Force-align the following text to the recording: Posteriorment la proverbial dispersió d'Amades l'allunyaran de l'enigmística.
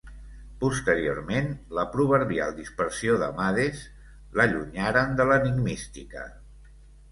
Posteriorment 0.61 1.49
la 1.79 1.83
proverbial 1.97 2.55
dispersió 2.61 3.19
d'Amades 3.25 3.85
l'allunyaran 4.41 5.17
de 5.23 5.31
l'enigmística. 5.31 6.27